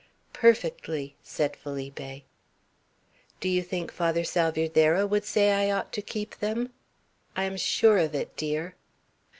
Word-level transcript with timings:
"Perfectly," 0.33 1.15
said 1.21 1.55
Felipe. 1.55 2.23
"Do 3.39 3.47
you 3.47 3.61
think 3.61 3.91
Father 3.91 4.23
Salvierderra 4.23 5.05
would 5.05 5.25
say 5.25 5.51
I 5.51 5.69
ought 5.69 5.93
to 5.93 6.01
keep 6.01 6.37
them?" 6.39 6.73
"I 7.35 7.43
am 7.43 7.55
sure 7.55 7.99
of 7.99 8.15
it, 8.15 8.35
dear." 8.35 8.73